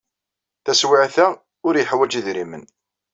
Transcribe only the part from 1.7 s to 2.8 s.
yeḥwaj idrimen.